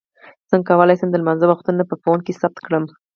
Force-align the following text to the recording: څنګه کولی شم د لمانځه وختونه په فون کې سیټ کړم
څنګه 0.49 0.67
کولی 0.69 0.95
شم 0.99 1.09
د 1.11 1.15
لمانځه 1.21 1.45
وختونه 1.47 1.81
په 1.89 1.95
فون 2.03 2.19
کې 2.25 2.37
سیټ 2.39 2.55
کړم 2.65 2.83